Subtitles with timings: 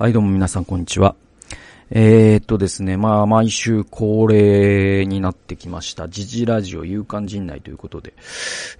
[0.00, 1.14] はい、どうも皆さん、こんにちは。
[1.90, 8.14] えー、っとですね、まあ、毎週恒例になってきました、時事ラジオ夕刊陣内ということで、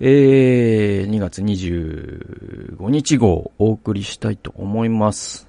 [0.00, 5.46] えー、2月25日号お送りしたいと思います。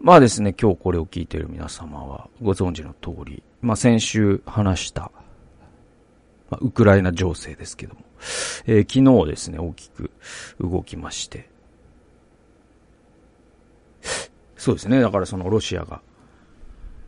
[0.00, 5.10] まあですね、今日これを聞いている皆様はご存知の通り、まあ先週話した、
[6.50, 8.02] まあ、ウクライナ情勢ですけども、
[8.68, 10.12] えー、昨日ですね、大きく
[10.60, 11.48] 動きまして、
[14.68, 15.00] そうですね。
[15.00, 16.02] だからそのロシアが、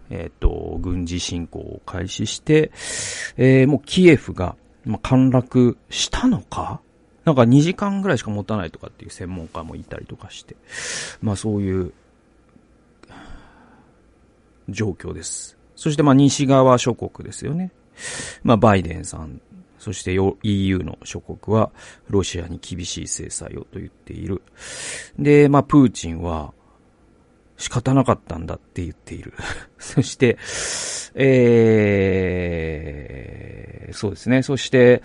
[0.08, 2.70] えっ、と、軍事侵攻を開始して、
[3.36, 6.80] えー、もうキエフが、まあ、陥落したのか？
[7.26, 10.56] なんか2時間ぐらいしか持たないとかっていう専門家もいたりとかして、
[11.20, 11.92] まあそういう
[14.70, 15.58] 状況です。
[15.76, 17.72] そしてまあ西側諸国ですよね。
[18.42, 19.42] まあバイデンさん、
[19.78, 21.70] そして EU の諸国は
[22.08, 24.40] ロシアに厳しい制裁をと言っている。
[25.18, 26.54] で、まあプーチンは
[27.60, 29.34] 仕方なかったんだって言っている。
[29.78, 30.38] そして、
[31.14, 34.42] えー、そうですね。
[34.42, 35.02] そして、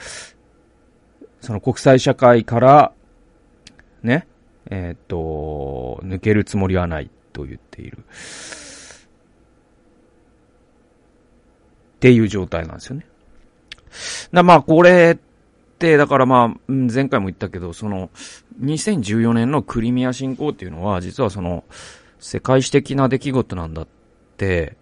[1.41, 2.93] その国際社会から、
[4.03, 4.25] ね、
[4.69, 7.97] えー、っと、抜けるつもりはないと言っている。
[7.97, 8.01] っ
[11.99, 13.05] ていう状態なんですよね。
[14.31, 18.09] だまあ、これって、だからまあ、前回も言ったけど、その、
[18.61, 21.65] 2014年のクリミア侵攻っていうのは、実はその、
[22.25, 23.87] 世界史的な出来事なんだっ
[24.37, 24.75] て、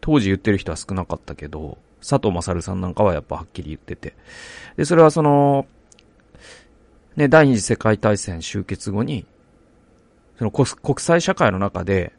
[0.00, 4.14] 当時言ってる人は少なかったけど、佐藤勝さんなんかはやっぱはっきり言ってて。
[4.76, 5.66] で、それはその、
[7.16, 9.26] ね、第二次世界大戦終結後に、
[10.38, 12.12] その国際社会の中で、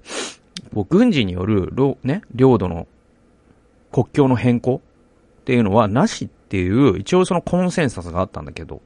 [0.89, 1.71] 軍事による、
[2.03, 2.89] ね、領土の
[3.93, 4.81] 国境の変更
[5.39, 8.81] っていうのはなしっていう、一応そのコンセンサスがあったんだけど、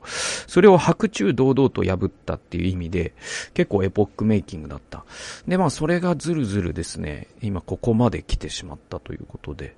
[0.47, 3.13] それを白昼堂々と破ったっていう意味で、
[3.53, 5.05] 結構エポックメイキングだった。
[5.47, 9.75] で、まあそれがずるずるですね、今ここまで来てしまったということで、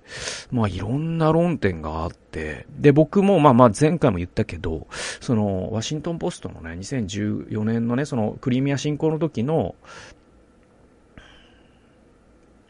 [0.49, 4.87] まあいろんな論点があって、で、僕もまあまあ前回も言ったけど、
[5.19, 9.75] その、ワシントンポストのね、2014年のね、そのクリミア侵攻の時の、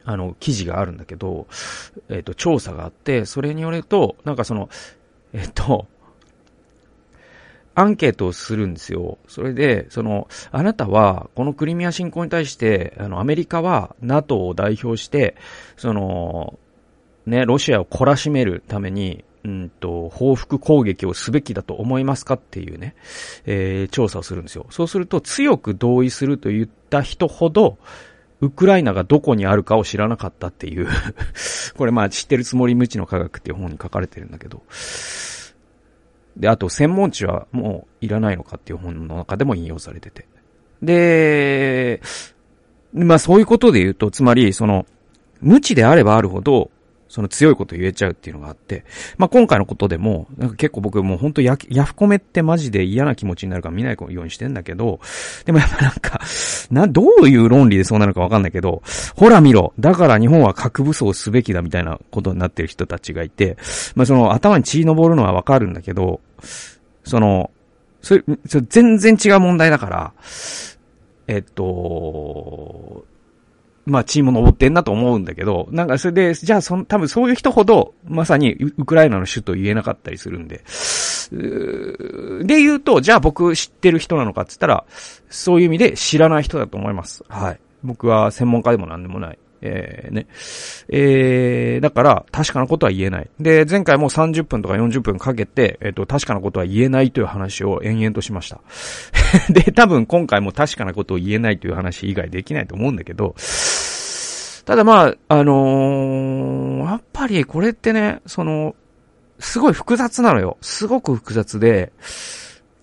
[0.05, 1.47] あの、記事があるんだけど、
[2.09, 4.69] えっ、ー、と、調査があって、それによると、なんかその、
[5.33, 5.87] えっと、
[7.75, 9.17] アンケートをするんですよ。
[9.27, 15.35] それで、その、あなたは、このクリミア侵攻に対して、あの、アメリカは NATO を代表して、
[15.75, 16.59] その、
[17.25, 22.95] ね、ロシアを懲らしめるために、うんと、報復攻撃をすべきだと思いますかっていうね、
[23.45, 24.67] えー、調査をするんですよ。
[24.69, 27.77] そうすると、強く同意すると言った人ほど、
[28.43, 30.87] ウクライナがどこにあるかを知らなかったっていう
[31.77, 34.63] これまあ知ってるつもり無知の科学っていう本に書かれてるんだけど。
[36.35, 40.25] で、あと専門知はもういらないのかっていう本の中でも引用されてて。
[40.81, 42.01] で、
[42.91, 44.85] まあそういうことで言うと、つまりその、
[45.39, 46.69] 無知であればあるほど、
[47.13, 48.85] その強いこと言えちゃうっていうのがあって、
[49.19, 54.99] まあ、今回のことでも、なんか結構僕もう本当や、ヤフコメってマジで嫌な気持ちになるから見ないようにしてんだけど、
[55.45, 56.19] でもやっぱなんか、
[56.71, 58.81] な、どういう論理でそうなるかわかんないけど、
[59.15, 63.57] ほら見ろ、だから日本は核武装すべきだみたいなことになってる人たちがいて、
[63.93, 66.19] まあ、その頭に血昇るのはわかるんだけど、
[67.03, 67.51] その、
[68.01, 70.13] それ、それ全然違う問題だから、
[71.27, 73.05] えっと、
[73.85, 80.63] まあ、チーム登ってんなと思うんだけど、なんかそれで、じゃあその、多分そういう人ほど、まさにウクライナの首都言えなかったりするんで、
[82.45, 84.85] で言うと、じゃあ僕知ってる人なのかって言ったら、
[85.29, 87.23] そういう意味で知らない人だと思います。
[87.27, 87.59] はい。
[87.83, 89.39] 僕は専門家でも何でもない。
[89.65, 90.27] えー、ね。
[90.89, 93.29] えー、だから、確かなことは言えない。
[93.39, 98.59] で、前回も30分とか40分かけて、えっ、ー、と、確かなことは言えないという話を延々としました。
[99.49, 103.35] で、多分今回も確かなことを言えないという話以外できないと思うんだけど、
[104.65, 108.75] ただまあ、あのー、やっぱりこれってね、その、
[109.39, 110.57] すごい複雑なのよ。
[110.61, 111.91] すごく複雑で、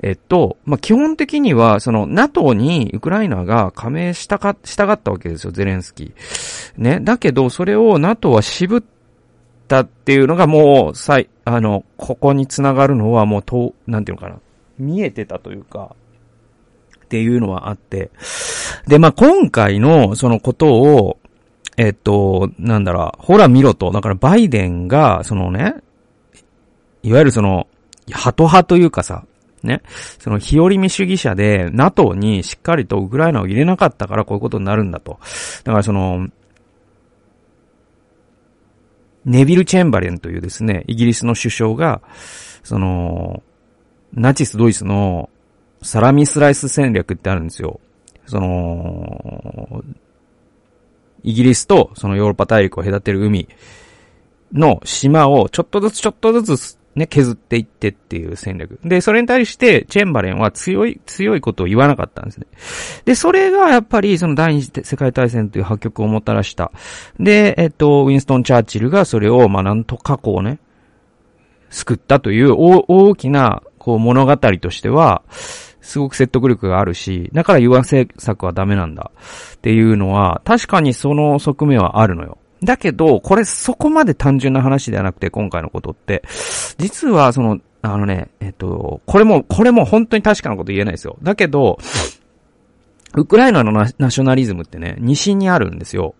[0.02, 6.82] えっと、まあ、基本的には、その、NATO にウクライナが加盟したか、したがったわけですよ、ゼレンスキー。
[6.82, 7.00] ね。
[7.00, 8.82] だけど、それを NATO は渋っ
[9.68, 14.40] たっていうのがもう、さい、あの、ここにつながるのはもう、と、なんていうのかな。
[14.78, 15.94] 見えてたというか、
[17.04, 18.10] っていうのはあって。
[18.86, 21.18] で、まあ、今回の、そのことを、
[21.76, 23.90] えっと、なんだろう、ほら見ろと。
[23.90, 25.74] だからバイデンが、そのね、
[27.02, 27.66] いわゆるその、
[28.10, 29.24] ハト派というかさ、
[29.62, 29.82] ね。
[30.18, 35.18] その日和見主義者で NATO にしっかりとウクライナを入れなかったからこういうことになるんだと。
[35.64, 36.28] だからその、
[39.24, 42.00] ネビル・チェンバレンというですね、イギリスの首相が、
[42.62, 43.42] その、
[44.12, 45.30] ナチス・ドイツの
[45.82, 47.80] サラミスライス戦略ってあるんですよ。
[48.26, 49.84] その、
[51.22, 53.48] イギリスとそのヨーロッパ大陸を隔てる海
[54.52, 58.80] の島をちょっとずつちょっとずつね、削っていってっていう戦略。
[58.84, 62.46] で、それに対して、チェンバレンは強い、強いことを言わなかったんですね。
[63.04, 66.72] で、それがやっぱり、その第二次世界大戦という破局をもたらした。
[67.20, 70.58] で、えっと、ウィンストン・チャーチルがそれを、まあ、なんとかこうね、
[71.70, 75.22] 救ったという大きな、こう、物語としては、
[75.80, 79.12] すごく説得力があるし、だから融和政策はダメなんだ
[79.54, 82.38] っていうのは、確かにその側面はあるのよ。
[82.62, 86.22] だけど、これそこまで単純な話ではなくて、今回のことって、
[86.78, 91.16] 実はその、あのね、えっと、これも、これも本当に確かなこと言えないですよ。
[91.22, 91.78] だけど、
[93.14, 96.14] ウクライナのナショナリズムってね、西にあるんですよ。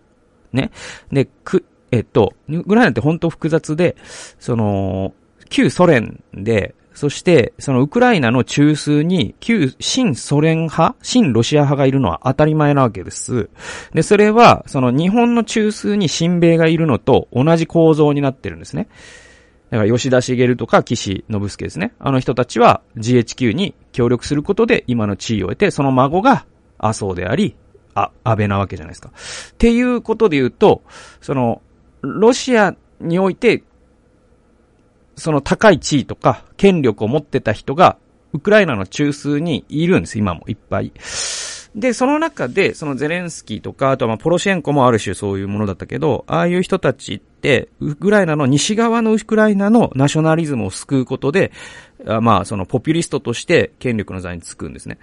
[0.52, 0.70] ね。
[1.12, 3.96] で、く、えっと、ウクライナって本当複雑で、
[4.38, 5.12] その、
[5.50, 13.48] 旧ソ連で、そして、そのウクライナの中枢に、旧新ソ連派、新ロシア派がいるのは当たり前なわけです。
[13.94, 18.86] で、それは、その日本の中枢に新米がいるのと同じ構造になってるんですね。
[19.70, 21.94] だから吉田茂とか岸信介ですね。
[22.00, 26.44] あの人たちは GHQ に協力することで今の地位を得て、その孫が
[26.76, 27.56] 麻生であり、
[27.94, 29.08] あ、安倍なわけじゃないですか。
[29.08, 30.82] っていうことで言うと、
[31.22, 31.62] その、
[32.02, 33.62] ロシアにおいて
[35.20, 37.96] その高い地位とか権力を持ってた人が、
[38.32, 40.92] ウクライナの中枢にいるんです、今もいっぱい。
[41.74, 51.52] で、その中で、そのゼレンスキーとか、あとはまあポロシェンコもある種そういうものだったけど、ああいう人たちって、ウクライナの西側のウクライナのナショナリズムを救うことで、
[52.22, 54.98] まあそのポピュリストとして権力の座につくんですね。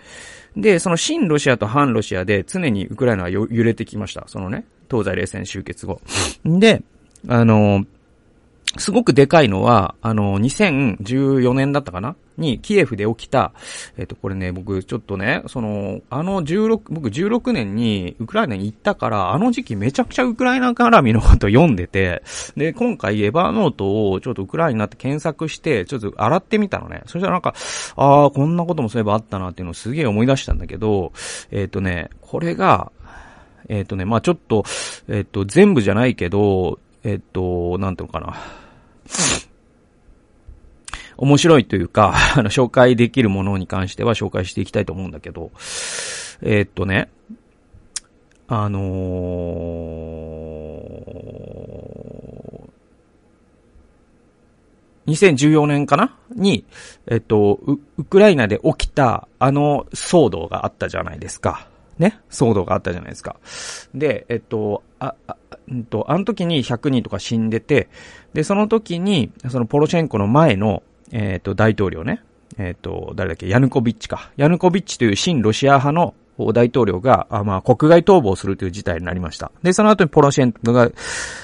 [0.58, 4.26] で、その新ロシアと反ロシアで常にウクライナは揺れてきました。
[4.28, 6.02] そのね、東西冷戦終結後。
[6.44, 6.82] で、
[7.30, 7.86] あの、
[8.78, 12.16] すごくでかいのは、あの、2014年だったかな？
[12.38, 13.54] に、キエフで起きた、
[13.98, 22.22] えっ、と、これね、僕、ちょっとね、その、あの16、僕16年にウクライナに行ったから、あの時期めちゃくちゃウクライナ絡みのこと読んでて、
[22.56, 27.02] で、今回エヴァーノートをちょっとウクライナって検索して、ちょっと洗ってみたのね。
[27.08, 27.56] そしたらなんか、
[27.96, 31.14] ああ、こんなこともそういえばあったなっていうのをすげえ思い出したんだけど、
[31.52, 32.92] えっ、とね、これが、
[33.70, 34.64] えっ、とね、まあちょっと、
[35.08, 38.36] えっ、と、全部じゃないけど、えっ、と、なんていうのかな。
[41.18, 45.52] 面白いというか、 あの、紹介できるものに関しては紹介していきたいと思うんだけど、
[46.42, 47.10] えー、っとね、
[48.48, 56.18] あのー、2014年かな？
[56.36, 56.66] に、
[57.08, 57.60] えっと、
[57.98, 61.68] ウクライナで起きたあの騒動があったじゃないですか。
[61.98, 63.38] ね、騒動があったじゃないですか。
[63.96, 65.38] で、えっと、あ、あ、
[65.70, 67.90] うんと、あの時に100人とか死んでて、
[68.34, 72.22] で、その時に、そのポロシェンコの前の、えっと、大統領ね、
[72.58, 74.32] えっと、誰だっけ、ヤヌコビッチか。
[74.38, 76.16] ヤヌコビッチという新ロシア派の
[76.54, 79.52] 大統領が、あまあ、国外逃亡するという事態になりました。
[79.64, 80.92] で、その後にポロシェンコが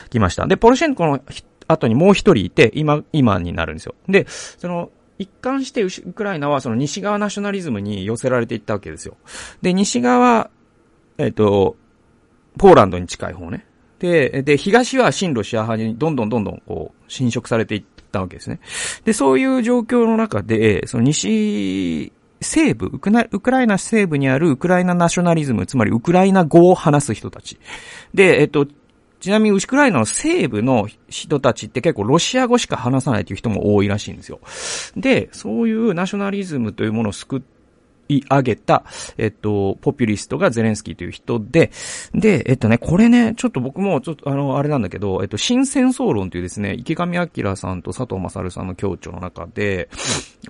[0.10, 0.46] 来ました。
[0.48, 1.22] で、ポロシェンコの
[1.68, 3.96] 後にもう一人いて、今、今になるんですよ。
[4.08, 9.16] で、その、一貫してウクライナはその西側ナショナリズムに寄せられていったわけですよ。
[9.62, 10.50] で、西側、
[11.18, 11.76] えっ、ー、と、
[12.58, 13.66] ポーランドに近い方ね。
[14.00, 18.60] で、で、東は親ロシア派にどんどんどんどんこう、侵食されていったわけですね。
[19.06, 22.12] で、そういう状況の中で、その西、
[22.42, 27.58] 西部ウクウクライナ西部にあるウクライナナショナリズム、つまりウクライナ語を話す人たち。
[28.14, 28.68] で、えっと、
[29.22, 34.42] ちなみにウクライナの西部の人たちって結構ロシア語しか話さないという人も多いらしいんですよ。
[34.98, 37.42] で、そういうナショナリズムというものを救っ
[38.10, 38.84] い上げた、
[39.18, 41.72] えっと、ポピュリストがゼレンスキーという人で、
[42.14, 49.90] で、えっとね、これね、ちょっと僕も、ちょっと、あの、あれなんだけど、えっと、新戦争論というですね、池上彰さんと佐藤正さんの協調の中で、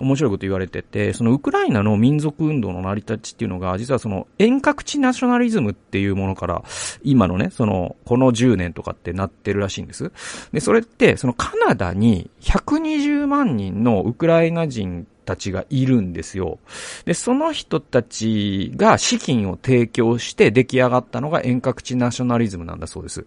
[0.00, 6.64] 面白いこと言われてて、そのウクライナの民族運動の成り立ちっていうのが、実はその遠隔地ナショナリズムっていうものから、
[7.02, 10.10] 今のね、その、この10年とかってなってるらしいんです。
[10.52, 16.58] で、それって、そのカナダに120万人のウクライナ人たちがいるんですよ。
[17.04, 23.26] で、その人たちが資金を提供して出来上がったのが遠隔地ナショナリズムなんだそうです。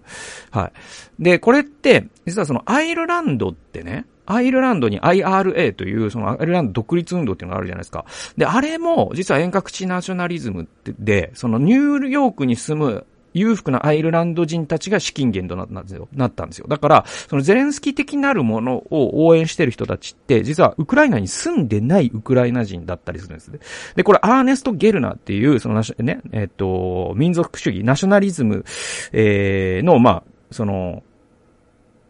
[0.52, 0.72] は
[1.20, 1.24] い。
[1.24, 8.06] で、これって、実はそのアイルランドってね、アイルランドに IRA という、そのアイルランド独立運動っていうのがあるじゃないですか。
[8.36, 10.68] で、あれも、実は遠隔地ナショナリズム
[11.00, 13.06] で、そのニューヨークに住む
[13.38, 16.68] 裕福なアイルランド人たちが資金源となったんですよ。
[16.68, 23.60] だから、そのゼレンスキー的なるものを応援してる人たちって、実はウクライナに住んでないウクライナ人だったりするんですね。
[23.96, 28.66] で、これアーネスト・ゲルナっていう、そのね、えっ、と、民族主義、ナショナリズム、
[29.12, 31.04] えー、の、まあ、その、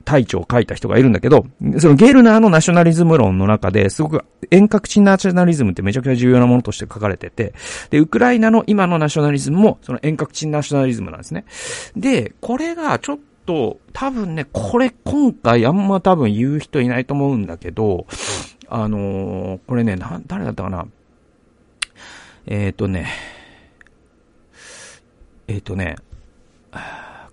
[0.08, 1.46] 隊長を書いた人がいるんだけど、
[1.80, 7.54] そのゲルナーのナショナリズム論の中ですごく遠隔地ナショナリズムってめちゃくちゃ重要なものとして書かれてて、
[7.90, 11.44] で、ウクライナの今のナショナリズムもその遠隔地ナショナリズムなんですね。
[11.98, 18.06] で、これがちょっと、多分ね、これ今回あんま多分言う人いないと思うんだけど、
[18.70, 20.86] あのー、これね、な、誰だったかな？
[22.46, 23.08] えっ、ー、とね、
[25.48, 25.96] えっ、ー、とね、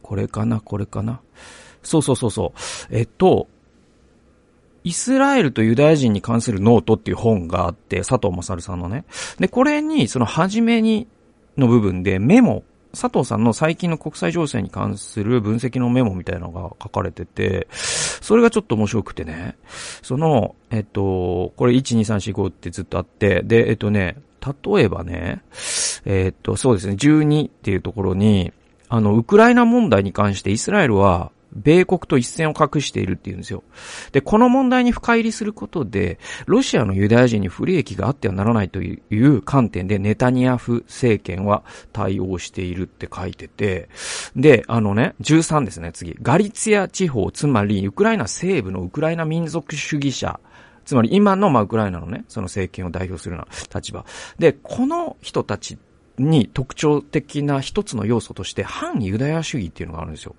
[0.02, 1.20] これかな、これかな？
[1.84, 2.60] そうそうそうそう。
[2.90, 3.48] えっと、
[4.82, 9.04] イスラエルとユダヤ人に関するノートっていう本があって、佐藤優さんのね。
[9.38, 11.08] で、これに、その初めに、
[11.56, 12.64] の部分でメモ、
[12.94, 19.56] 佐藤さんの最近の国際情勢に関する分析のメモみたいなのが書かれてて、それがちょっと面白くてね。
[20.02, 25.42] その、えっと、これ1、2、3、4、5ってずっとあって、で、えっとね、例えばね、
[26.04, 28.52] えっと、そうですね、12っていうところに、
[28.88, 33.62] あの、ウクライナ問題に関してイスラエルは、米国と一線を画しているって言うんですよ。
[34.12, 43.88] で、この問題に深入りすることで、ロシアのユダヤ人に不利益があってはならないという観点でネタニヤフ政権は対応しているって書いてて、
[44.37, 46.16] で、あのね、13ですね、次。
[46.20, 50.40] ガリツィア地方、つまりウクライナ西部のウクライナ民族主義者、
[50.84, 54.04] つまり今のまあウクライナのね、その政権を代表するような立場。
[54.38, 55.78] で、この人たち
[56.18, 60.34] に特徴的な一つの要素として反ユダヤ主義っていうのがあるんですよ。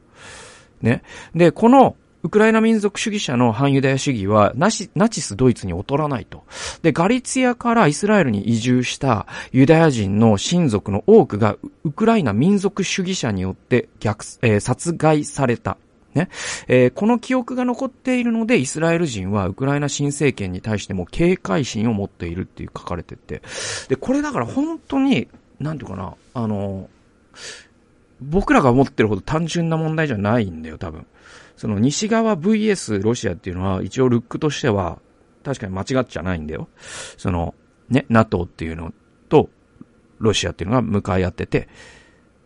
[0.85, 1.01] ね。
[1.33, 6.43] で、このウクライナ民族主義者の反ユダヤ主義はナチナチスドイツに劣らないと。
[6.81, 15.77] で、ガリツィアからイスラエルに移住したユダヤ人の親族の多くがウクライナ民族主義者によって逆、えー、殺害された。
[16.15, 16.29] ね。
[16.67, 23.41] えー、この記憶が残っているので、イスラエル人はウクライナ新政権に対しても警戒心を持っているっていう書かれてて。
[23.89, 25.27] で、これだから本当に
[25.59, 26.89] なんていうかな、あの、
[28.21, 31.05] 僕らが思ってるほど単純な問題じゃないんだよ、多分。
[31.57, 34.99] その西側 VS ロシアっていうのは一応ルックとしては
[35.43, 36.67] 確かに間違っちゃないんだよ。
[37.17, 37.55] その、
[37.89, 38.93] ね、NATO っていうの
[39.29, 39.49] と
[40.19, 41.67] ロシアっていうのが向かい合ってて、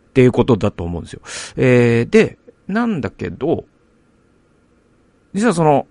[0.09, 1.21] っていうことだと思うんですよ。
[1.55, 3.65] えー、で、なんだけど、
[5.33, 5.87] 実はその、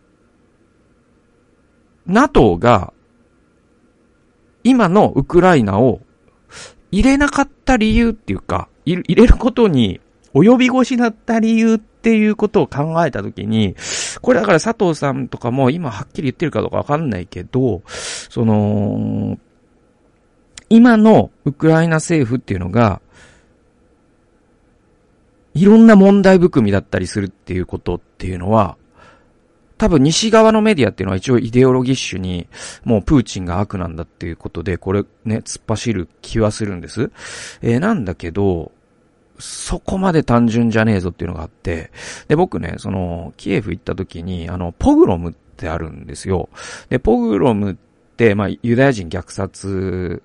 [2.07, 2.93] NATO が
[4.65, 6.01] 今のウクライナを
[6.91, 10.01] 入れなかった理由っていうか、入れることに
[10.35, 13.75] 及び腰だった理由っていうことを考えたときに、
[14.21, 19.39] これだから佐藤さんとかも今はっきり言ってるかどうかわかんないけど、その、
[20.71, 23.01] 今のウクライナ政府っていうのが、
[25.55, 28.77] いろんな問題含みだったりするっていうことっていうのは、
[29.79, 32.49] 多分西側のメディアっていうのは一応イデオロギッシュに、
[32.85, 37.11] もうプーチンが悪なんだっていうことで、これね、突っ走る気はするんです。
[37.63, 38.73] えー、なんだけど、
[39.39, 41.91] そこまで単純じゃねえぞっていうのがあって、
[42.29, 46.49] で、僕ね、その、キエフ行った時に、あの、ポグロムってあるんですよ。
[46.89, 47.77] で、ポグロムっ
[48.17, 50.23] て、まあ、ユダヤ人虐殺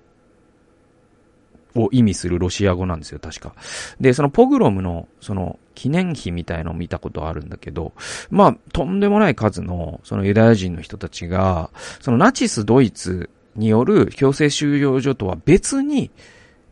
[1.74, 3.54] を意味するロシア語なんですよ、確か。
[4.00, 7.92] で、そのポグロムの、その、記念碑みたいのを見たことあるんだけど、
[8.30, 16.10] まあ、とんでもない数の、そのユダヤ人の人たちが、そのナチスドイツによる強制収容所とは別に、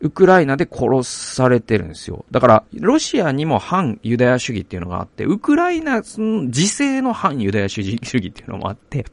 [0.03, 2.25] ウクライナで殺されてるんですよ。
[2.33, 9.07] だから、ロシアにも反ユダヤ主義っていうのがあって、ウクライナ、その自制の反ユダヤ主義主義っていうのもあって、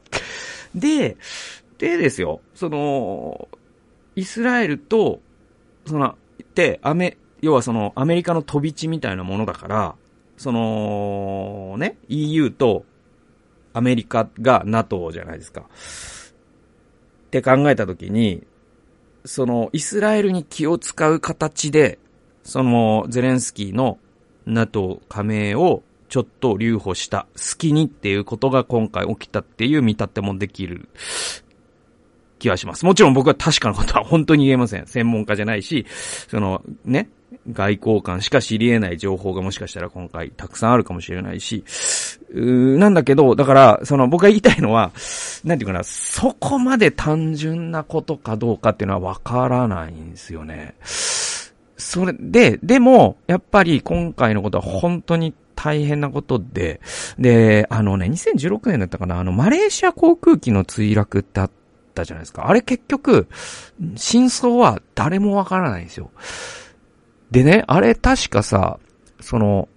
[0.74, 1.16] で、
[1.78, 3.48] でですよ、その、
[4.16, 5.20] イスラエルと、
[5.86, 6.16] その、
[6.56, 9.94] で、アメ、要はその、アメリカの飛び地みたいなものだから、
[10.36, 12.84] その、ね、EU と
[13.74, 15.60] アメリカが NATO じゃないですか。
[15.60, 18.44] って考えたときに、
[19.24, 21.98] その、イスラエルに気を使う形で、
[22.42, 23.98] その、ゼレンスキーの
[24.46, 30.88] NATO 加盟をちょっと留保した隙にっていうことが今回起きたっていう見立てもできる
[32.38, 32.84] 気はします。
[32.84, 34.86] もちろん僕は確かなことは本当に言えません。
[34.86, 35.86] 専門家じゃないし、
[36.28, 37.08] その、ね、
[37.52, 41.64] 外交官しか知り得ない情報がもしかしたら今回たくさんあるかもしれないし、
[42.32, 44.92] なんだけど、だから、その僕が言いたいのは、
[45.44, 50.74] なんていうかな、そこまで単純なことかどうかっていうのはわからないんですよね。
[50.82, 56.80] それで、でも、やっぱり今回のことは本当に大変なことで、
[57.18, 61.50] で、あのね、2016年だったかな、あの、マレーシア航空機の墜落ってあっ
[61.94, 62.48] たじゃないですか。
[62.48, 63.28] あれ結局、
[63.96, 66.10] 真相は誰もわからないんですよ。
[67.30, 68.78] でね、あれ確かさ、
[69.20, 69.68] その、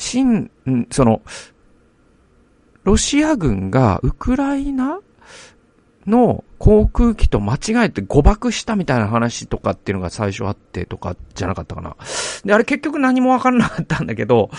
[0.00, 0.50] 新、
[0.90, 1.20] その、
[2.84, 5.00] ロシア軍がウクライナ
[6.06, 11.96] の航空機と間違えて誤爆したみたいな話とかっていうのが最初あってとかじゃなかったかな。
[12.44, 14.50] で、あれ結局何もわからなかったんだけど、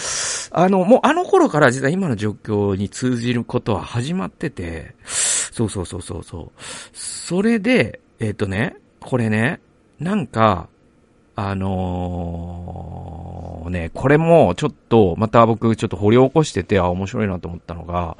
[0.52, 6.60] あの、もうあの頃から実は今の状況に通じることは始まってて、そうそうそうそうそう。
[6.94, 9.60] それで、えっ、ー、とね、これね、
[10.00, 10.70] なんか、
[11.50, 18.16] あのー、ね、これもちょっと、また僕ちょっと掘り起こしてて、あ、面白いなと思ったのが、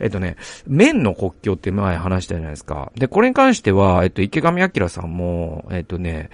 [0.00, 2.90] えっとね、麺の国境って前話したじゃないですか。
[2.96, 6.30] で、これに関しては、えっと、池上彰さんも、えっとね、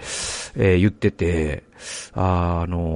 [0.55, 1.63] えー、言ってて、
[2.13, 2.87] あの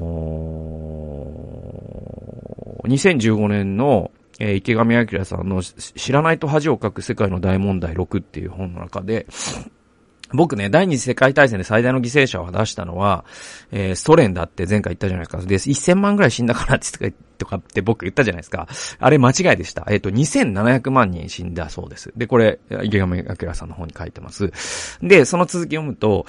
[2.83, 4.09] ー、2015年の、
[4.39, 9.27] えー、池上彰さんの知らないと恥をかく世界の大問題6っていう本の中で、
[10.34, 13.25] 僕ね、第二次世界大戦で最大の犠牲者を出したのは、
[13.72, 15.44] えー、ソ連だって前回言ったじゃないですか。
[15.46, 18.67] で、1000万ぐらい死んだからってとかって僕言ったじゃないですか。
[19.00, 19.86] あれ間違いでした。
[19.89, 22.12] えっ、ー、と、2700万人死んだそうです。
[22.15, 24.51] で、これ、池上彰さんの方に書いてます。
[25.01, 26.25] で、その続き読むと、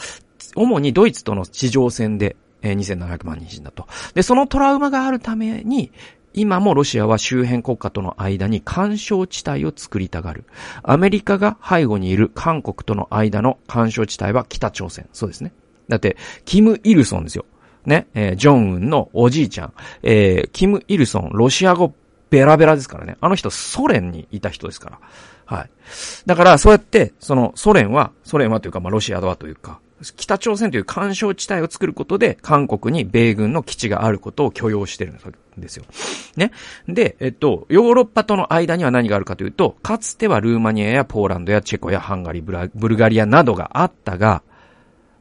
[0.54, 3.86] 主にドイツとの地上戦で、えー、2700万人死んだと。
[4.14, 5.92] で、そのトラウマがあるために、
[6.36, 10.44] 今もロシアは周辺国家との間に干渉地帯を作りたがる。
[10.82, 15.08] アメリカが背後にいる韓国との間の干渉地帯は北朝鮮。
[15.12, 15.52] そうですね。
[15.88, 17.46] だって、キム・イルソンですよ。
[17.86, 19.72] ね、えー、ジョンウンのおじいちゃん。
[20.02, 21.94] えー、キム・イルソン、ロシア語
[22.28, 23.16] ベラベラですからね。
[23.20, 25.00] あの人、ソ連にいた人ですから。
[25.46, 25.70] はい。
[26.26, 35.18] だから、そうやって、その、ソ連は、ソ連はというか、まあ、ロシアはというか、北朝鮮という干渉地帯を作ることで、韓国に米軍の基地があることを許容してるん
[35.60, 35.84] ですよ。
[36.36, 36.52] ね。
[36.86, 44.42] で、えっと、ヨーロッパとの間には何があるかというと、かつてはルーマニアやポーランドやチェコやハンガリー、ブルガリアなどがあったが、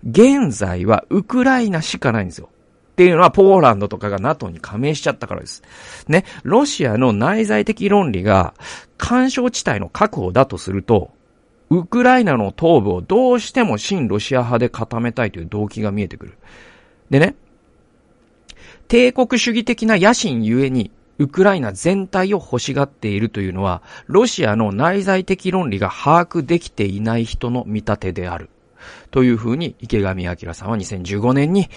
[0.08, 2.50] 現在はウクライナしかないんですよ。
[2.92, 5.64] っていうのは、ポーランドとかが NATO に加盟しちゃったからです。
[6.08, 6.24] ね。
[6.44, 8.54] ロシアの内在的論理が、
[8.98, 11.12] 干渉地帯の確保だとすると、
[11.70, 16.38] ウクライナの東部をどうしても親ロシア派で固めたいという動機が見えてくる。
[17.10, 17.36] でね、
[18.88, 28.50] 帝国主義的な野心ゆえに、ウクライナ全体を欲しがっているというのは、ロシアの内在的論理が把握できていない人の見立てである。
[29.12, 31.70] というふうに池上彰さんは2015年に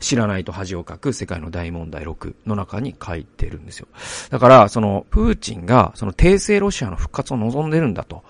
[0.00, 3.86] 知らないと恥をかく世界の大問題6の中に書いてるんですよ。
[4.30, 8.24] だから、その、プーチンが、その、帝政ロシアの復活を望んでるんだと。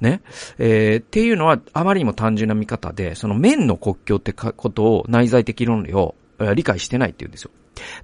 [0.00, 0.22] ね。
[0.58, 6.14] えー、っていうのは、あまりにも単純な見方で、その、面の国境ってことを、内在的論理を、
[6.54, 7.50] 理解してないって言うんですよ。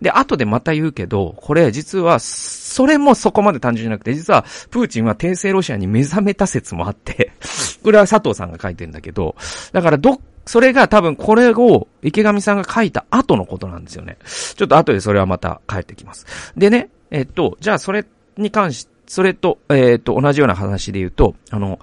[0.01, 7.33] で、後でまた言うけど、これ実は、それもそこまで単純じゃなくて、実は、プーチンは帝政ロシアに目覚めた説もあって
[7.83, 9.37] これは佐藤さんが書いてんだけど、
[9.73, 14.19] だからどっそれが多分これを池上さんが書いた後のことなんですよね。
[14.25, 16.27] ちょっと後でそれはまた帰ってきます。
[16.57, 18.05] でね、えっと、じゃあそれ
[18.37, 21.79] に関し、それと、えっと、同じような話で言うと、あの、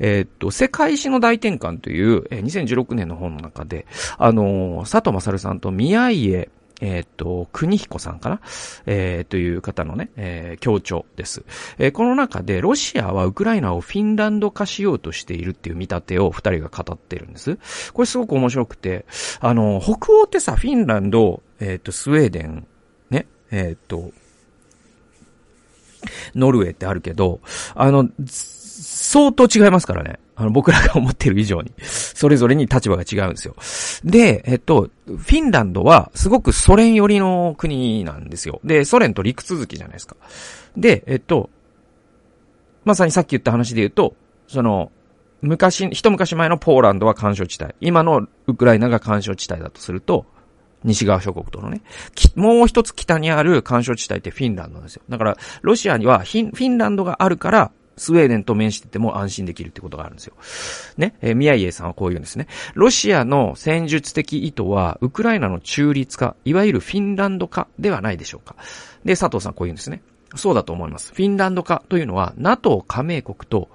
[0.00, 3.86] えっと、世界史の大転換という、え2016年の本の中で、
[4.18, 6.48] あの、佐藤勝さんと宮家
[6.84, 8.40] えっ、と、国彦さんかな？
[8.86, 11.44] えー、という方のね、えー、協調です。
[11.78, 17.56] えー、この中で、ロシアはウクライナをフィンランド化しようとしているっていう見立てを二人が語ってるんです。
[17.92, 19.06] これすごく面白くて、
[19.40, 22.66] あの、北欧ってさ、フィンランド、えっ、と、スウェーデン、
[23.10, 24.10] ね、えっ、と、
[26.34, 27.40] ノルウェーってあるけど、
[27.76, 28.08] あの、
[28.82, 30.18] 相当違いますからね。
[30.34, 31.72] あの、僕らが思ってる以上に。
[31.78, 33.54] それぞれに立場が違うんですよ。
[34.04, 38.60] で、えっと、フィンランドはすごくソ連寄りの国なんですよ。
[38.64, 40.16] で、ソ連と陸続きじゃないですか。
[40.76, 41.48] で、えっと、
[42.84, 44.16] まさにさっき言った話で言うと、
[44.48, 44.90] その、
[45.42, 47.74] 昔、一昔前のポーランドは干渉地帯。
[47.80, 50.26] 今のウクライナが干渉地帯だとすると、
[50.82, 51.82] 西側諸国とのね、
[52.34, 55.02] もう一つ北にある干渉地帯ってフィンランドなんですよ。
[55.08, 57.70] だから、ロシアにはフィンランドがあるから、
[58.02, 60.34] スウェーデンと面してても安心できるってことがあるんですよ。
[60.96, 61.14] ね？
[61.22, 62.48] えー、宮家さんはこう言うんですね。
[62.74, 68.56] ロシアの戦術的意図は、ウクライナの中立化、いわゆるフィンランド化ではないでしょうか。
[69.04, 70.02] で、佐藤さんこう言うんですね。
[70.34, 71.12] そうだと思います。
[71.14, 73.68] フィンランド化というのは、NATO 加盟国と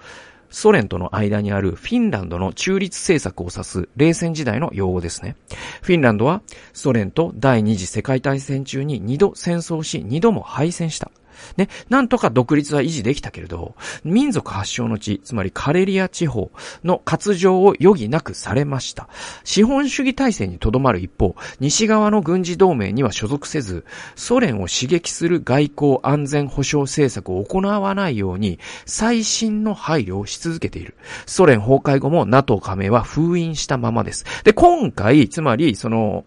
[0.49, 5.35] ソ連との間にあるフィンランドの中立政策を指す冷戦時代の用語ですね。
[5.81, 6.41] フィンランドは
[6.73, 11.11] ソ連と第二次世界大戦中に二度戦争し二度も敗戦した。
[11.57, 16.51] ね、なんとか独立は維持できたけれど、民族発祥の地、つまりカレリア地方
[16.83, 19.07] の活情を余儀なくされました。
[19.43, 30.95] 資本主義体制にとどまる一方、西側の軍事同盟には所属せず、ソ連を刺激する外交安全保障政策を行わないように、最新の配慮をし続けている。
[31.25, 34.25] ソ連崩壊後も NATO 加盟は封印したままです。
[34.43, 36.25] で、今回、つまり、その、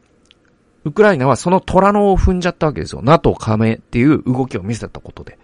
[0.85, 3.03] ウクライナはその虎のを踏んじゃったわけですよ。
[3.03, 5.38] NATO 加盟っていう動きを見せたことで。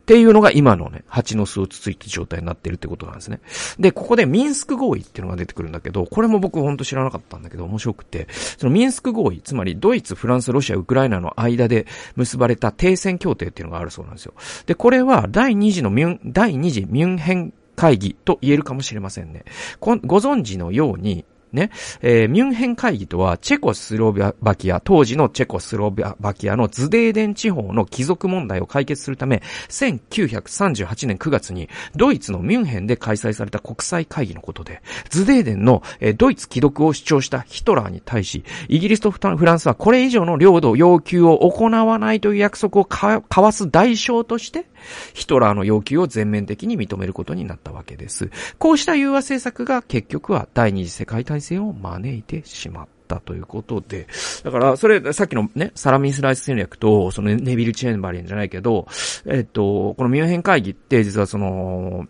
[0.00, 3.40] っていうのが今のね、蜂の巣をつついた状態になってるってことなんですね。
[3.78, 14.34] で、ここでミンスク合意っていうのが出てくるんだけど、これも僕ほんと知らなかったんだけど、面白くて、そのミンスク合意、つまりドイツ、フランス、ロシア、ウクライナの間で結ばれた停戦協定っていうのがあるそうなんですよ。
[14.66, 19.44] で、これは第2次のミュン、第2次ミュンヘン会議と言えるかもしれませんね。
[19.78, 44.66] ご存知のように、ね、えー、ミュンヘン会議とは、チェコスロバキア、当時のチェコスロバキアのズデーデン地方の貴族問題を解決するため、1938年9月に、ドイツのミュンヘンで開催された国際会議のことで、ズデーデンの、えー、ドイツ既読を主張したヒトラーに対し、イギリスとフランスはこれ以上の領土要求を行わないという約束を交わす代償として、
[45.14, 48.30] ヒトラーの要求を全面的に認めることになったわけです。
[48.58, 52.90] こうした融和政策が結局は第二次世界大戦を招いてしまった。
[53.18, 54.06] ということで。
[54.44, 58.86] だから、それ、さっきのね、サラミスライス戦略と、そのネビル・チェンバリンじゃないけど、
[59.26, 62.06] えっと、このミュンヘン会議って、実はその、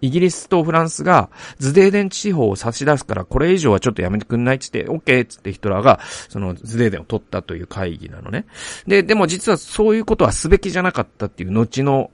[0.00, 8.46] イギリスとフランスがズデーデン地方を差し出すからこれ以上はちょっとやめてくんないっつって、オッケーっつってヒトラーがそのズデーデンを取ったという会議なのね。
[8.86, 12.10] で、でも実はそういうことはすべきじゃなかったっていう後の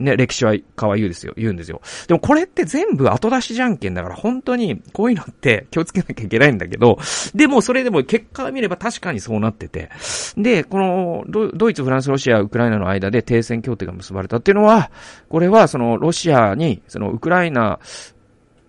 [0.00, 1.80] ね、歴史は川言うですよ、言うんですよ。
[2.08, 6.98] でもこれって全部後出しじゃんけんだから本当にこういうのって気をつけなきゃいけないんだけど、
[7.34, 9.90] でもそれでも結果を見れば確かにそうなってて、
[10.36, 14.90] で、このドイツ、フランス、ロシア、ウクライナの間で停戦協定が結ばれたっていうのは、
[15.28, 17.78] これはそのロシアに、そのウクライナ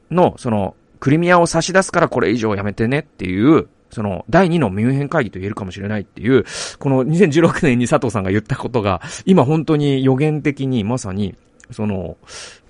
[0.10, 6.46] のそのクリミアを差し出すからこれ以上やめてねっていうその、第2のミュンヘン会議と言えるかもしれないっていう、
[6.80, 11.36] この2016年に佐藤さんが言ったことが、今本当に予言的にまさに、
[11.72, 12.18] その、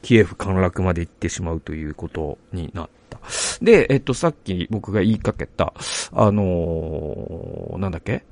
[0.02, 3.20] キエフ陥落まで行ってしまうということになった。
[3.62, 5.74] で、えっと、さっき僕が言いかけた、
[6.14, 8.24] あのー、なんだっけ？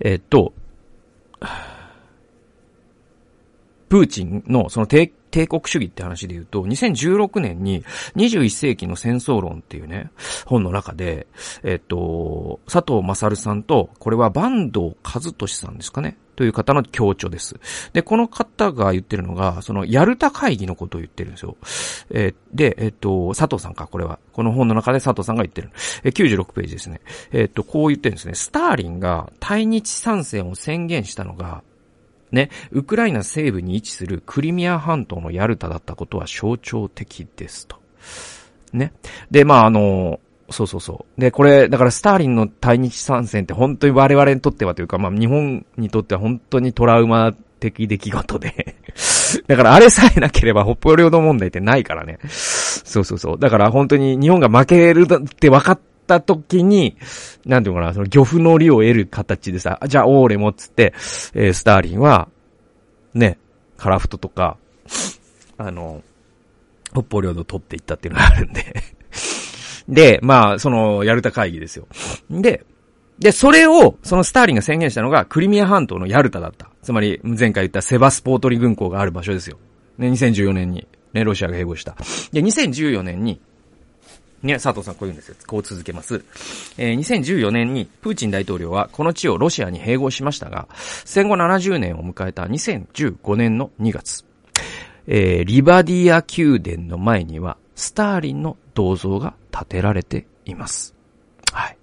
[0.00, 0.52] えっと、
[3.88, 7.82] プーチンのその帝帝国主義って話で言うと、2016年に
[8.14, 10.12] 21世紀の戦争論っていうね、
[10.46, 11.26] 本の中で、
[11.64, 16.16] えっと、佐藤正さんと、これは坂東和俊さんですかね。
[16.36, 17.56] という方の強調です。
[17.92, 21.56] で、この方が言ってるのが、その、ヤルタ会議のことを言ってるんですよ。
[22.10, 24.20] えー、で、えっ、と、佐藤さんか、これは。
[24.32, 25.70] この本の中で佐藤さんが言ってる。
[26.04, 27.00] えー、96ページですね。
[27.32, 28.34] えっ、と、こう言ってるんですね。
[28.34, 31.62] スターリンが対日参戦を宣言したのが、
[32.34, 37.76] ね、ウクライナ西部に位置するクリミア半島のヤルタだったことは象徴的ですと。
[38.72, 38.92] ね。
[39.30, 40.20] で、まあ、あの、
[40.50, 41.20] そうそうそう。
[41.20, 48.76] で、これ、だからスターリンの対日参戦って本当に我々にとってはというか、まあ日本にとっては本当にトラウマ的出来事で
[49.48, 52.18] だからあれさえなければ北方領土問題ってないからね。
[52.28, 53.38] そうそうそう。
[53.38, 56.96] だから本当に日本が負けるって分かった時に、
[57.46, 60.92] なんていうのかな、その漁夫の利を得る形でさ、じゃあオーレもっつって、
[61.34, 62.28] えー、スターリンは、
[63.14, 63.38] ね、
[63.76, 64.56] カラフトとか、
[65.56, 66.02] あの、
[66.92, 68.64] 北方領土取っていったっていうのがあるんで
[69.88, 71.86] で、まあ、その、ヤルタ会議ですよ。
[72.30, 72.64] で、
[73.18, 76.70] で、それを、そのスターリンが宣言したのが、クリミア半島のヤルタだった。
[76.82, 79.58] つまり、前回言ったセバスポートリ軍港がある場所ですよ。
[79.98, 81.96] ね、2014年に、ね、ロシアが併合した。
[82.32, 83.40] で、2014年に、
[84.44, 85.36] ね、佐藤さんこう言うんですよ。
[85.46, 86.22] こう続けます。
[86.76, 90.68] えー、2014年にプーチン大統領はこの地をロシアに併合しましたが、
[91.04, 94.24] 戦後70年を迎えた2015年の2月、
[95.06, 100.94] えー、リバディア宮殿の前にはスターリンの銅像が建てられています。
[101.50, 101.78] はい。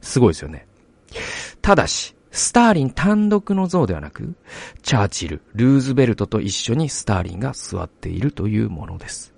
[0.00, 0.68] すごいですよね。
[1.60, 4.34] ただし、スターリン単独の像ではなく、
[4.82, 9.34] チャーチル、ルーズベルトと一緒にスターリンが座っているというものです。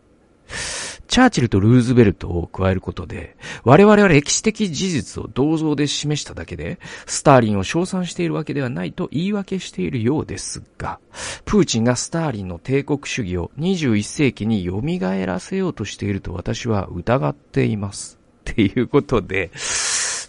[1.09, 11.01] チャーチルとルーズベルトを加えることで、我々は歴史的事実を銅像で示しただけで、スターリンを称賛しているわけではないと言い訳しているようですが、
[11.45, 14.81] プーチンがスターリンの帝国主義を21世紀に蘇
[15.27, 18.19] らせようとしていると私は疑っています。
[18.51, 19.51] っていうことで、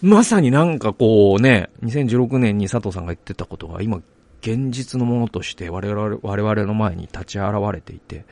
[0.02, 4.02] まさになんかこうね、2016年に佐藤さんが言ってたことが今
[4.42, 8.26] 現実のものとして我々我々の前に立ち現れていて、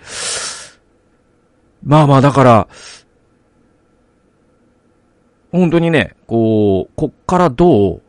[1.85, 2.69] まあまあ、だから、
[5.51, 8.03] 本当にね、こう、こっからどう、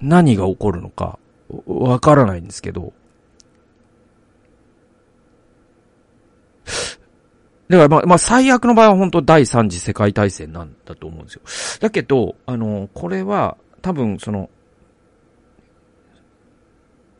[0.00, 1.18] 何が起こるのか、
[1.66, 2.92] わからないんですけど、
[7.68, 11.78] だからまあ、まあ最悪の場合は本当第三次世界大戦なんだと思うんですよ。
[11.80, 14.50] だけど、あの、これは多分その、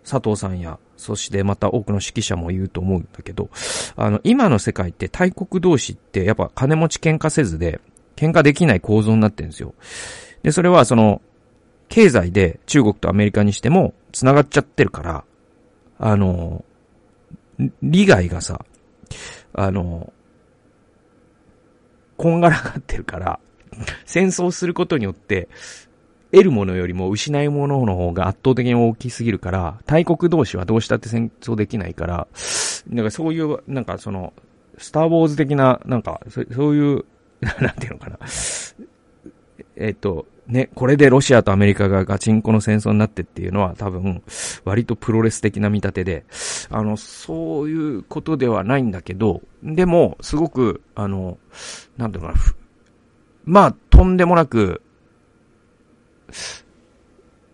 [0.09, 3.51] 佐藤さんやそしてまた多くの指揮者も言うと思うんだけど、
[3.97, 7.81] あの、今の世界って大国同士ってやっぱ金持ち喧嘩せずで、
[8.17, 9.75] 喧嘩できない構造になってるんですよ。
[10.43, 11.21] で、それはその、
[11.89, 15.25] 経済で中国とアメリカにしても繋がっちゃってるから、
[15.99, 16.65] あの、
[17.83, 18.65] 利害がさ、
[19.53, 20.13] あの、
[22.17, 23.41] こんがらがってるから、
[24.05, 25.49] 戦争することによって、
[26.33, 32.27] 得るものよりも失うものの方が圧倒的に大きすぎるから、大国同士はどうしたって戦争できないから、
[32.89, 34.33] なんかそういう、なんかその、
[34.79, 37.05] スターウォーズ的な、なんか、そういう、
[37.61, 38.19] なんていうのかな。
[39.77, 44.23] えっ、と、ね、これでロシアとアメリカがガチンコの戦争になってっていうのは多分、
[44.65, 46.25] 割とプロレス的な見立てで、
[46.71, 51.39] あの、そういうことではないんだけど、でも、すごく、あの、
[51.97, 52.41] なんていうのかな、
[53.45, 54.83] まあ、とんでもなく、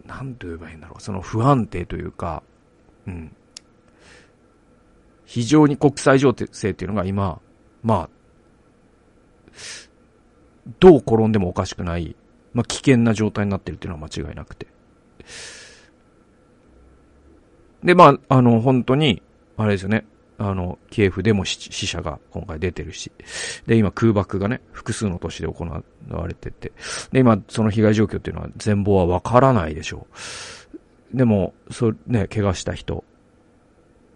[0.07, 2.43] なんと言えばいいんだろう、その不安定というか、
[3.07, 3.37] うん。
[5.25, 7.41] 非常に国際情勢っていうのが今、
[7.83, 8.11] まあ、
[10.79, 12.17] どう転んでもおかしくない、
[12.53, 14.67] まあ危険な状態になってるっていうのは間違いなくて。
[17.83, 19.23] で、まあ、あの、本当に、
[19.57, 20.05] あれですよね。
[20.45, 23.13] あの、キエフでも死者が今回出てるし。
[23.67, 25.83] で、今空爆がね、複数の都市で行わ
[26.27, 26.73] れてて。
[27.13, 30.07] で、今、その被害状況っていうのは全貌はわからないでしょ
[31.15, 31.17] う。
[31.17, 33.05] でも、そう、ね、怪我した人、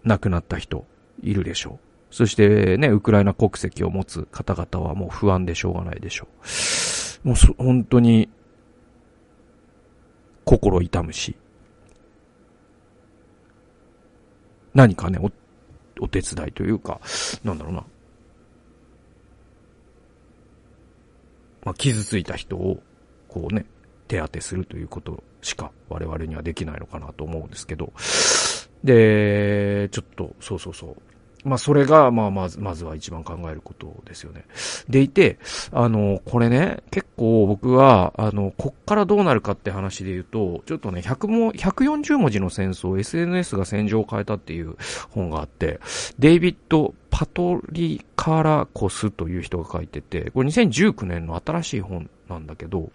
[0.03, 0.85] 亡くなった人、
[1.23, 2.13] いるでしょう。
[2.13, 6.27] そしてね、ウクライナ国籍を持つ方々はもう不安でしょうがないでしょ
[7.23, 7.27] う。
[7.29, 8.29] もう本当に、
[10.43, 11.35] 心痛むし、
[14.73, 15.19] 何かね、
[15.99, 16.99] お、手伝いというか、
[17.43, 17.83] なんだろうな。
[21.63, 22.81] まあ、傷ついた人を、
[23.27, 23.65] こうね、
[24.07, 27.91] 手当てするということしか我々にはできないのかなと思うんですけど。
[28.83, 30.95] で、ちょっと、そうそうそう。
[31.43, 34.45] まあ、それが、まあ、まず、まずは一番考えることですよね。
[34.89, 35.37] でいて、
[35.71, 44.75] あの、これね、結構僕は、あの、こっからどうなるかって話で言うと、ちょっとね、100も、140文字の戦争、SNS が戦場を変えたっていう
[45.09, 45.79] 本があって、
[46.19, 52.91] デイビッド・パトリカラコスという人が書いてて、これ2019年の新しい本なんだけど、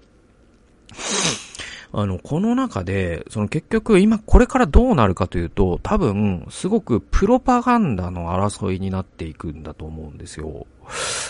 [1.95, 10.67] あの、この中で、その結局今これからどうなるかというと、多分、すごくプロパガンダの争いになっていくんだと思うんですよ。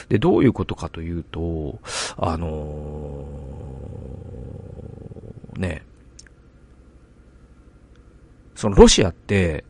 [0.09, 1.81] で、どういうことかというと、
[2.17, 5.85] あのー、ね、
[8.55, 9.65] そのロシアって、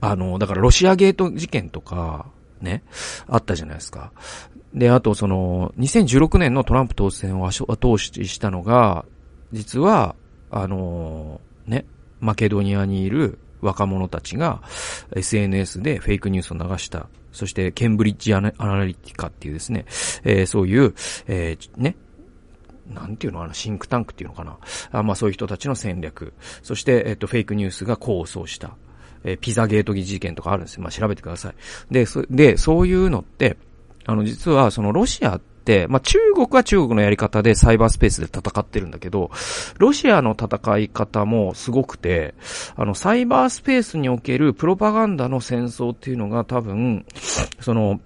[0.00, 2.26] あの、だからロシアゲート事件とか、
[2.60, 2.82] ね、
[3.28, 4.12] あったじゃないですか。
[4.74, 9.04] で、あとその、2016年のトランプ当選を後押ししたのが、
[9.52, 10.14] 実は、
[10.50, 11.84] あのね、
[12.20, 14.62] マケドニアにいる若者たちが
[15.14, 17.08] SNS でフェイクニュースを流した。
[17.32, 18.50] そして、ケンブリッジアナ
[18.84, 19.86] リティカっていうですね、
[20.22, 20.94] えー、そういう、
[21.26, 21.96] えー、ね、
[22.92, 24.58] なんていうのかな、シンクタンクっていうのかな。
[24.90, 26.34] あまあそういう人たちの戦略。
[26.62, 28.76] そして、えっと、フェイクニュースが構想した。
[29.24, 30.82] えー、ピザゲート事件とかあるんですよ。
[30.82, 31.54] まあ調べてください。
[31.90, 33.56] で、そ、で、そういうのって、
[34.06, 39.30] あの、実は、そのロシアって、まあ、中国は中国のやり方でサイバースペースで戦ってるんだけど、
[39.78, 42.34] ロシアの戦い方もすごくて、
[42.76, 47.06] あの、サイバースペースにおけるプロパガンダの戦争っていうのが多分、
[47.60, 48.00] その、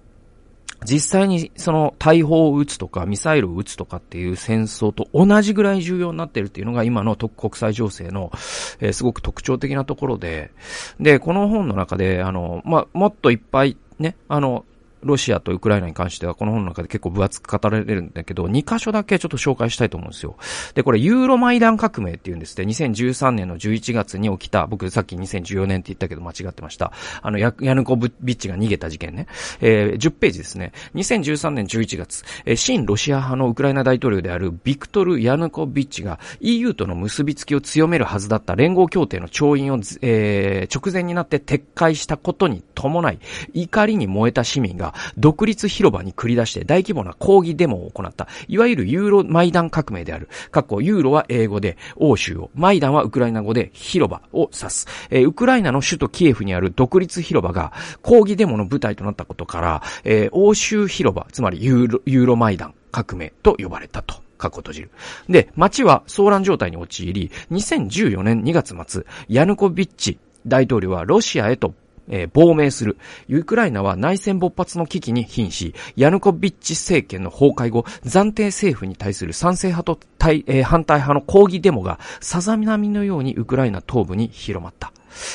[0.85, 8.31] 実際にその大砲を撃つとかミサイルを撃つとかっていう戦争と同じぐらい重要になってるっていうのが今の国際情勢の、
[8.79, 10.51] え、すごく特徴的なところで、
[10.99, 14.65] で、この本の中で、あの、まあ、もっといっぱいね、あの、
[15.03, 20.37] ロシアとウクライナに関してはこの本の中で結構分厚く語られるんだけど、2箇所だけちょっと紹介したいと思うんですよ。
[20.73, 26.91] で、これユーロマイダン革命って言うんですって、2013年の11月に起きた、僕さっき2014年って言ったけど間違ってました。
[27.21, 29.27] あの、ヤヌコビッチが逃げた事件ね。
[29.61, 30.71] えー、10ページですね。
[30.95, 43.19] 2013年11月、えー、新ロシア派のウクライナ大統領であるビクトル・ヤヌコビッチが EU との結びつきを強めるはずだった連合協定の調印を、えー、直前になって撤回したことに伴い、
[43.53, 50.29] 怒りに燃えた市民がが独立広場に繰り出して大規模な抗議デモを行った、いわゆるユーロマイダン革命である。
[50.51, 54.87] 過去、ユーロは英語で欧州を、マイダンはウクライナ語で広場を指す。
[55.09, 64.15] えー、ウクライナの首都キエフにある独立広場が抗議デモの舞台となったことから、えー、欧州広場、つまりユーロ、ユーロマイダン革命と呼ばれたと。
[64.37, 64.91] 過去閉じる。
[65.27, 71.73] で、街は騒乱状態に陥り、2014年2月末、ヤヌコビッチ大統領はロシアへと
[72.09, 72.97] えー、亡命する。
[73.29, 84.91] ウクライナは内戦勃発の危機に瀕し、ヤヌコビッチ政権の崩壊後、暫定政府に対する賛成派と対、えー、反対派の抗議デモが、さざ波のようにウクライナ東部に広まった。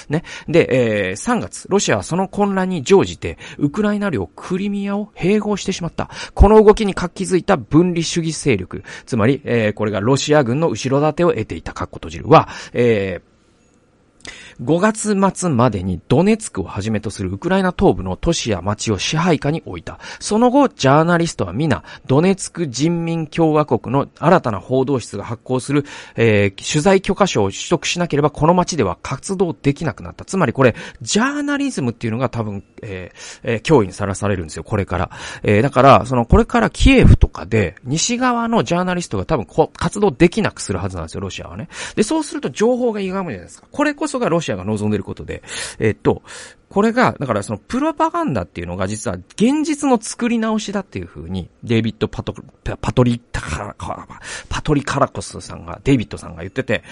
[0.09, 0.23] ね。
[0.49, 6.11] で、えー、3月、ロシアはその混乱に乗じて、ウクライナ領クリミアを併合してしまった。
[6.35, 13.32] この動きに活気づいた分離主義勢力、つまり、えー、これがロシア軍の後ろ盾を得ていた、カッコ閉じるは、えー、
[14.61, 19.99] 5月末までにドネツクをはじめとするウクライナ東部の都市や町を支配下に置いた。
[20.21, 25.85] その後、ジャーナリストは皆、ドネツク人民共和国の新たな報道室が発行する、
[26.17, 30.25] えー、取材許可証を取得しなければ、この町では活動できなくなった。
[30.25, 35.11] つまりこれ、ジャーナリズムっていうのが多分、えーえー、脅威にさらされるんですよ、これから。
[35.43, 41.69] えー、だから、その、これからキエフとかで、西側のジャーナリストが多分活動できなくするはずなんですよ、ロシアはね。
[41.95, 43.69] で、そうすると情報が歪むじゃないですか。
[43.71, 45.43] これこそがロシアシアが望んでいることで、
[45.79, 46.23] えっと、
[46.73, 52.35] これが、だからそのプロパガンダっていうのが実は現実の作り直しだっていう風に、デイビッド・パト、
[52.81, 53.21] パトリ、
[54.49, 56.83] パトリ・カラコスさんが、デイビッドさんが言ってて、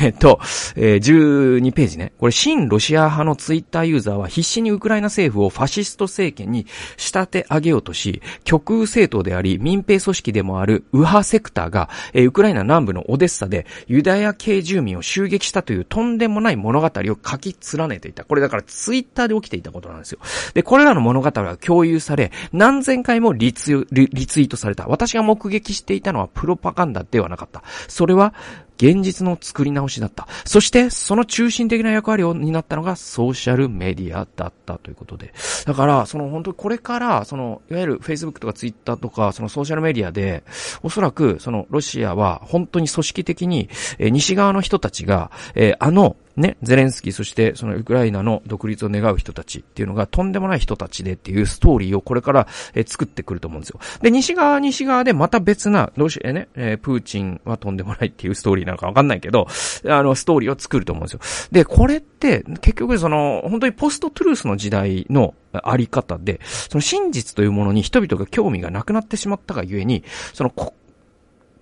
[0.00, 0.38] えっと、
[0.76, 2.12] えー、12ページね。
[2.20, 6.64] これ、新ロシア派のツイッターユーザーは必死にウクライナ政府をファシスト政権に
[6.96, 18.24] 仕立て上げようとし、極右政党であり、民兵組織でもある右派セクターが、えー、ウクライナ南部のオデッサでユダヤ系住民を襲撃したというとんでもない物語を書き連ねていた。
[18.24, 20.20] これだからツイッターターで起きていたことなんですよ。
[20.54, 24.86] で、これらの物語が共有され、何千回もリツリリツイートされた。
[24.86, 27.62] 私が目撃していたのはプロパガンダではなかった。
[27.88, 28.34] それは、
[28.76, 30.28] 現実の作り直しだった。
[30.44, 35.32] そして、その中心的な役割を担ったのがソーシャルメディアだったということで。
[35.64, 40.44] だから、その本当にこれから、その、いわゆる Facebook とか Twitter とか、そのソーシャルメディアで、
[40.82, 53.80] おそらく、その、ロシアは本当に組織的に、えー、西側の人たちが、えー、あの、ね、ゼレンスキー、そしてそのウクライナの独立を願う人たちっていうのがとんでもない人たちでっていうストーリーをこれからえ作ってくると思うんですよ。
[54.02, 59.46] で、西側西側でまた別な、ロシアね、えプーチンはとんでもないっていうストーリーなのかわかんないけど、
[59.86, 61.20] あの、ストーリーを作ると思うんですよ。
[61.52, 70.52] で、これって結局その、本当にポストトゥルースの時代のあり方で、その真実というものに人々が興味がなくなってしまったがゆえに、その、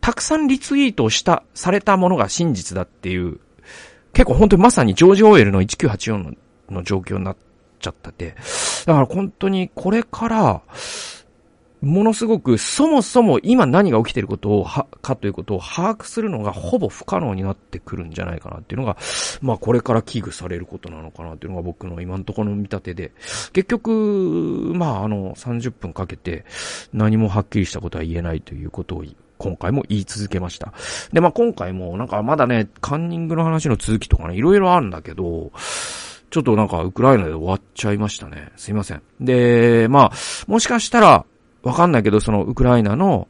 [0.00, 3.40] たくさんリツイートをした、されたものが真実だっていう
[4.14, 6.32] 結構本当にまさにジョージ・オーエルの1984の
[6.70, 7.36] の状況になっ
[7.78, 8.34] ちゃってて、
[8.86, 10.62] だから本当にこれから、
[11.80, 18.96] ものすごく、そもそも今何が起きてることを、は、かということを把握するのがほぼ不可能になってくるんじゃないかなっていうのが、
[19.42, 23.12] まあこれから危惧されることなのかなっていうのが僕の今のところの見立てで、
[23.52, 26.46] 結局、まああの、30分かけて
[26.94, 29.04] 何もはっきりしたことは言えないということを
[29.38, 30.72] 今回も言い続けました。
[31.12, 35.52] で、まあ、今回もなんかまだね、カンニングの話の続きとかね、いろいろあるんだけど、
[36.30, 38.50] ちょっとなんかウクライナで終わっちゃいましたね。
[38.56, 39.02] すいません。
[39.20, 40.12] で、まあ、
[40.46, 41.24] もしかしたら、
[41.62, 43.28] わかんないけど、そのウクライナの、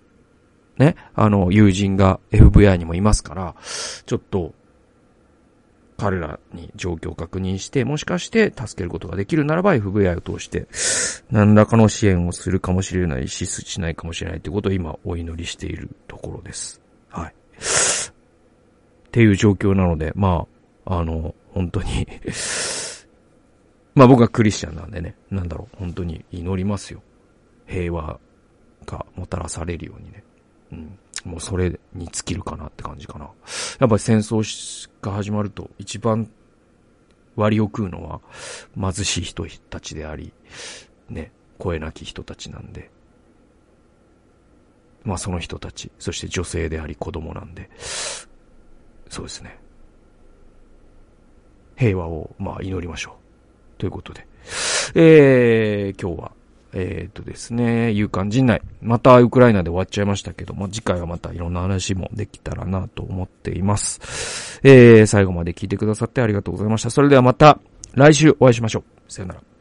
[0.78, 3.54] ね、あの、友人が FBI にもいますから、
[4.06, 4.54] ちょっと、
[5.96, 10.66] 彼らに状況を確認して、もしかして助けることができるならば FBI を通して、
[11.30, 16.80] 何らかの支援をするかもしれないし、しないかもしれないということを今お祈りしているところです。
[17.08, 17.28] はい。
[17.28, 17.34] っ
[19.12, 20.46] ていう状況なので、ま
[20.84, 22.08] あ、あの、本当に
[23.94, 27.02] まあ僕はクリスチャンなんでね、なんだろう、本当に祈りますよ。
[27.66, 28.18] 平和
[28.86, 30.24] がもたらされるようにね。
[30.72, 30.98] うん。
[31.24, 33.24] もうそれに尽きるかなって感じかな。
[33.78, 36.30] やっぱり戦争が始まると一番
[37.36, 38.20] 割を食うのは
[38.78, 40.32] 貧しい人たちであり、
[41.08, 42.90] ね、声なき人たちなんで。
[45.02, 47.68] まあその人たち、そして女性であり子供なんで、
[49.10, 49.58] そうですね。
[51.76, 53.18] 平和を、まあ祈りましょ
[53.76, 53.78] う。
[53.78, 54.26] ということで。
[54.94, 56.32] えー、今日は
[56.74, 58.60] えっ、ー、とですね、勇敢陣内。
[58.82, 64.60] またウクライナで終わっちゃいましたけども、次回はまたいろんな話もできたらなと思っています。
[64.64, 66.90] えー、最後まで聞いてくださってありがとうございました。
[66.90, 67.60] それではまた
[67.94, 69.12] 来週お会いしましょう。
[69.12, 69.53] さよなら。